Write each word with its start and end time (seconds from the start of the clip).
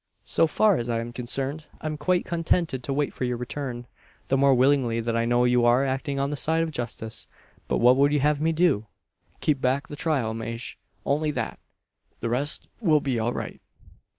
"So 0.25 0.47
far 0.47 0.77
as 0.77 0.89
I 0.89 0.99
am 0.99 1.13
concerned, 1.13 1.67
I'm 1.79 1.95
quite 1.95 2.25
contented 2.25 2.81
to 2.83 2.91
wait 2.91 3.13
for 3.13 3.23
your 3.23 3.37
return; 3.37 3.85
the 4.29 4.35
more 4.35 4.55
willingly 4.55 4.99
that 4.99 5.15
I 5.15 5.25
know 5.25 5.43
you 5.43 5.63
are 5.63 5.85
acting 5.85 6.17
on 6.19 6.31
the 6.31 6.35
side 6.35 6.63
of 6.63 6.71
justice. 6.71 7.27
But 7.67 7.77
what 7.77 7.95
would 7.97 8.11
you 8.11 8.21
have 8.21 8.41
me 8.41 8.51
do?" 8.51 8.87
"Keep 9.41 9.61
back 9.61 9.89
the 9.89 9.95
trial, 9.95 10.33
Maje 10.33 10.75
only 11.05 11.29
that. 11.29 11.59
The 12.19 12.29
rest 12.29 12.67
will 12.79 12.99
be 12.99 13.19
all 13.19 13.31
right." 13.33 13.61